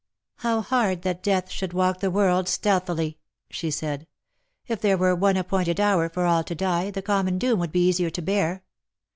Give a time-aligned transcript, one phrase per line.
[0.37, 3.19] "How hard that death should walk the world stealthily!"
[3.51, 4.07] she said."
[4.67, 7.87] If there were one appointed hour for all to die, the common doom would be
[7.87, 8.63] easier to bear.